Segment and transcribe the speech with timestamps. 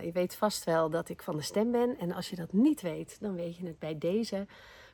[0.00, 1.98] Nou, je weet vast wel dat ik van de stem ben.
[1.98, 4.46] En als je dat niet weet, dan weet je het bij deze.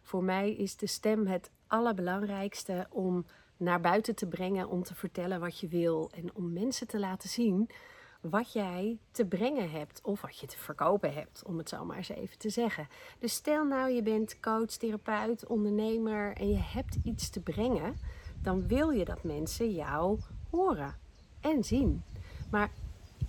[0.03, 5.41] Voor mij is de stem het allerbelangrijkste om naar buiten te brengen, om te vertellen
[5.41, 7.71] wat je wil en om mensen te laten zien
[8.21, 11.97] wat jij te brengen hebt of wat je te verkopen hebt, om het zo maar
[11.97, 12.89] eens even te zeggen.
[13.19, 17.97] Dus stel nou je bent coach, therapeut, ondernemer en je hebt iets te brengen,
[18.43, 20.19] dan wil je dat mensen jou
[20.51, 20.99] horen
[21.41, 22.03] en zien.
[22.51, 22.71] Maar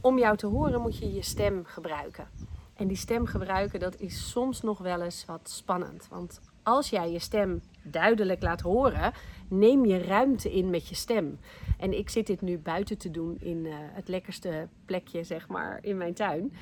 [0.01, 2.27] om jou te horen moet je je stem gebruiken.
[2.75, 6.07] En die stem gebruiken, dat is soms nog wel eens wat spannend.
[6.09, 9.11] Want als jij je stem duidelijk laat horen,
[9.47, 11.39] neem je ruimte in met je stem.
[11.79, 15.79] En ik zit dit nu buiten te doen in uh, het lekkerste plekje, zeg maar,
[15.81, 16.53] in mijn tuin.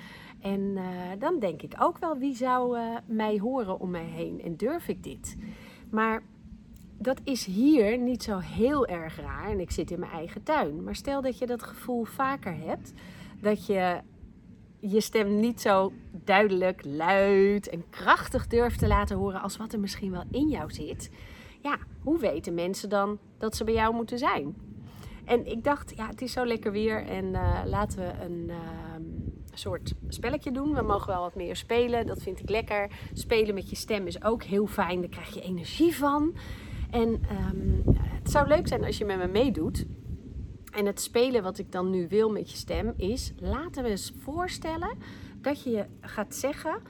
[0.42, 0.84] En uh,
[1.20, 4.42] dan denk ik ook wel, wie zou uh, mij horen om mij heen?
[4.42, 5.38] En durf ik dit?
[5.90, 6.24] Maar
[6.98, 9.50] dat is hier niet zo heel erg raar.
[9.50, 10.84] En ik zit in mijn eigen tuin.
[10.84, 12.94] Maar stel dat je dat gevoel vaker hebt,
[13.42, 14.02] dat je
[14.80, 19.80] je stem niet zo duidelijk, luid en krachtig durft te laten horen als wat er
[19.80, 21.10] misschien wel in jou zit.
[21.62, 24.56] Ja, hoe weten mensen dan dat ze bij jou moeten zijn?
[25.26, 28.56] En ik dacht, ja, het is zo lekker weer en uh, laten we een uh,
[29.54, 30.74] soort spelletje doen.
[30.74, 32.92] We mogen wel wat meer spelen, dat vind ik lekker.
[33.14, 36.36] Spelen met je stem is ook heel fijn, daar krijg je energie van.
[36.92, 39.86] En um, het zou leuk zijn als je met me meedoet.
[40.76, 44.14] En het spelen wat ik dan nu wil met je stem is, laten we eens
[44.18, 44.98] voorstellen
[45.42, 46.82] dat je gaat zeggen,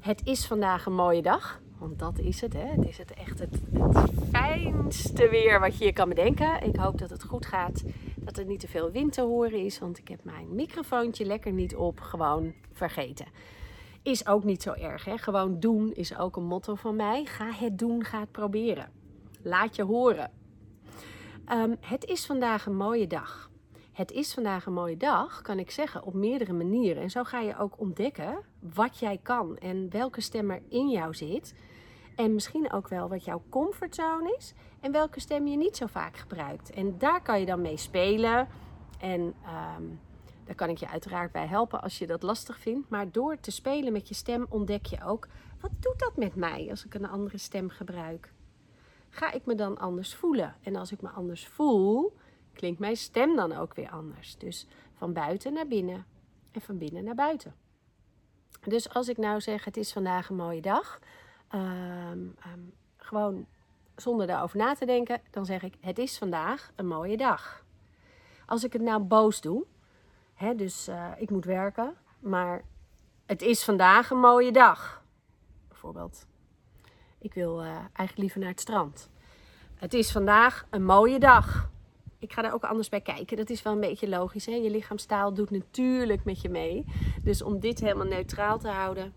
[0.00, 1.60] het is vandaag een mooie dag.
[1.78, 2.66] Want dat is het, hè?
[2.66, 6.62] Het is het echt het, het fijnste weer wat je je kan bedenken.
[6.62, 7.84] Ik hoop dat het goed gaat,
[8.16, 11.52] dat er niet te veel wind te horen is, want ik heb mijn microfoontje lekker
[11.52, 13.26] niet op, gewoon vergeten.
[14.02, 15.18] Is ook niet zo erg, hè?
[15.18, 17.24] Gewoon doen is ook een motto van mij.
[17.24, 18.90] Ga het doen, ga het proberen.
[19.42, 20.39] Laat je horen.
[21.52, 23.50] Um, het is vandaag een mooie dag.
[23.92, 27.02] Het is vandaag een mooie dag, kan ik zeggen, op meerdere manieren.
[27.02, 28.38] En zo ga je ook ontdekken
[28.74, 31.54] wat jij kan en welke stem er in jou zit.
[32.16, 36.16] En misschien ook wel wat jouw comfortzone is en welke stem je niet zo vaak
[36.16, 36.70] gebruikt.
[36.70, 38.48] En daar kan je dan mee spelen.
[39.00, 40.00] En um,
[40.44, 42.90] daar kan ik je uiteraard bij helpen als je dat lastig vindt.
[42.90, 45.28] Maar door te spelen met je stem ontdek je ook,
[45.60, 48.32] wat doet dat met mij als ik een andere stem gebruik?
[49.10, 50.56] Ga ik me dan anders voelen?
[50.62, 52.16] En als ik me anders voel,
[52.52, 54.36] klinkt mijn stem dan ook weer anders.
[54.36, 56.06] Dus van buiten naar binnen
[56.50, 57.54] en van binnen naar buiten.
[58.60, 60.98] Dus als ik nou zeg, het is vandaag een mooie dag,
[61.54, 61.60] um,
[62.46, 63.46] um, gewoon
[63.96, 67.64] zonder daarover na te denken, dan zeg ik, het is vandaag een mooie dag.
[68.46, 69.64] Als ik het nou boos doe,
[70.34, 72.64] hè, dus uh, ik moet werken, maar
[73.26, 75.04] het is vandaag een mooie dag.
[75.68, 76.26] Bijvoorbeeld,
[77.20, 79.10] ik wil uh, eigenlijk liever naar het strand.
[79.74, 81.70] Het is vandaag een mooie dag.
[82.18, 83.36] Ik ga daar ook anders bij kijken.
[83.36, 84.46] Dat is wel een beetje logisch.
[84.46, 84.52] Hè?
[84.52, 86.84] Je lichaamstaal doet natuurlijk met je mee.
[87.22, 89.14] Dus om dit helemaal neutraal te houden,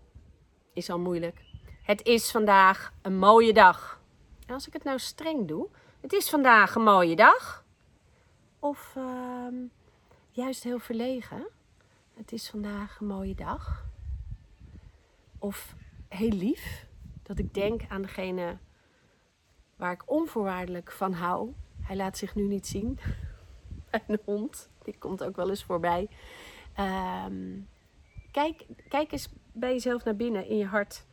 [0.72, 1.40] is al moeilijk.
[1.82, 4.00] Het is vandaag een mooie dag.
[4.46, 5.68] En als ik het nou streng doe,
[6.00, 7.64] het is vandaag een mooie dag.
[8.58, 9.68] Of uh,
[10.30, 11.46] juist heel verlegen.
[12.14, 13.84] Het is vandaag een mooie dag.
[15.38, 15.74] Of
[16.08, 16.86] heel lief
[17.24, 18.58] dat ik denk aan degene
[19.76, 21.52] waar ik onvoorwaardelijk van hou.
[21.80, 22.98] Hij laat zich nu niet zien.
[24.06, 26.08] Een hond, die komt ook wel eens voorbij.
[27.26, 27.68] Um,
[28.30, 31.06] kijk, kijk eens bij jezelf naar binnen in je hart.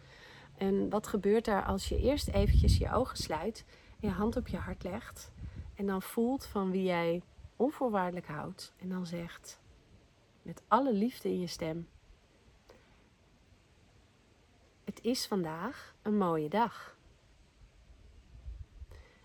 [0.58, 3.66] En wat gebeurt er als je eerst eventjes je ogen sluit,
[4.00, 5.32] en je hand op je hart legt
[5.76, 7.22] en dan voelt van wie jij
[7.56, 9.60] onvoorwaardelijk houdt en dan zegt
[10.42, 11.88] met alle liefde in je stem:
[14.84, 16.96] het is vandaag een mooie dag.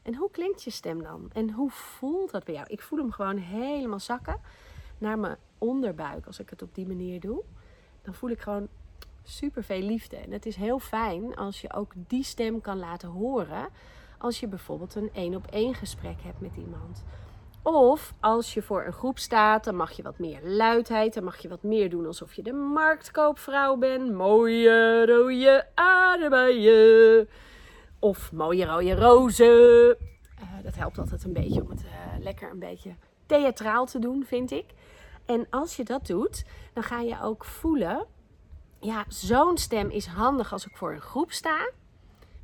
[0.02, 1.30] En hoe klinkt je stem dan?
[1.32, 2.66] En hoe voelt dat bij jou?
[2.68, 4.40] Ik voel hem gewoon helemaal zakken
[4.98, 7.42] naar mijn onderbuik als ik het op die manier doe.
[8.02, 8.68] Dan voel ik gewoon
[9.22, 10.16] super veel liefde.
[10.16, 13.68] En het is heel fijn als je ook die stem kan laten horen.
[14.18, 17.04] Als je bijvoorbeeld een één op één gesprek hebt met iemand.
[17.66, 21.14] Of als je voor een groep staat, dan mag je wat meer luidheid.
[21.14, 24.12] Dan mag je wat meer doen alsof je de marktkoopvrouw bent.
[24.12, 27.28] Mooie rode aardbeien.
[27.98, 29.96] Of mooie rode rozen.
[30.40, 32.94] Uh, dat helpt altijd een beetje om het uh, lekker een beetje
[33.26, 34.66] theatraal te doen, vind ik.
[35.24, 38.06] En als je dat doet, dan ga je ook voelen.
[38.80, 41.70] Ja, zo'n stem is handig als ik voor een groep sta.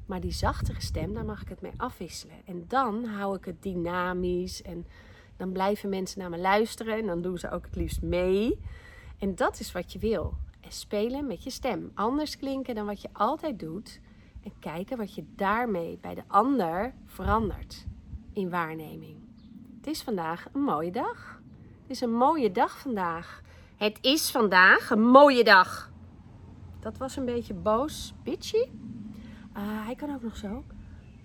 [0.06, 2.36] Maar die zachtere stem, daar mag ik het mee afwisselen.
[2.44, 4.86] En dan hou ik het dynamisch en
[5.42, 8.60] dan blijven mensen naar me luisteren en dan doen ze ook het liefst mee.
[9.18, 10.34] En dat is wat je wil.
[10.60, 11.90] En spelen met je stem.
[11.94, 14.00] Anders klinken dan wat je altijd doet.
[14.42, 17.86] En kijken wat je daarmee bij de ander verandert
[18.32, 19.16] in waarneming.
[19.76, 21.40] Het is vandaag een mooie dag.
[21.82, 23.42] Het is een mooie dag vandaag.
[23.76, 25.92] Het is vandaag een mooie dag.
[26.80, 28.56] Dat was een beetje boos, bitchy.
[29.56, 30.64] Uh, hij kan ook nog zo.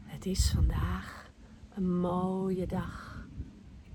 [0.03, 1.29] Het is vandaag
[1.75, 3.06] een mooie dag.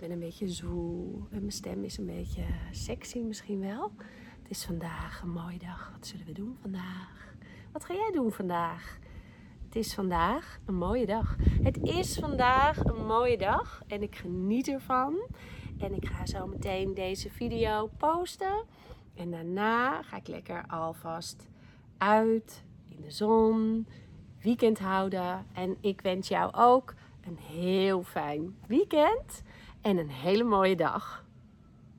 [0.03, 3.93] Ben een beetje zwoel en mijn stem is een beetje sexy misschien wel.
[4.43, 5.91] Het is vandaag een mooie dag.
[5.93, 7.35] Wat zullen we doen vandaag?
[7.73, 8.99] Wat ga jij doen vandaag?
[9.65, 11.37] Het is vandaag een mooie dag.
[11.63, 15.15] Het is vandaag een mooie dag en ik geniet ervan.
[15.79, 18.65] En ik ga zo meteen deze video posten.
[19.15, 21.49] En daarna ga ik lekker alvast
[21.99, 23.87] uit in de zon,
[24.41, 25.47] weekend houden.
[25.53, 26.95] En ik wens jou ook
[27.27, 29.43] een heel fijn weekend
[29.83, 31.22] en een hele mooie dag.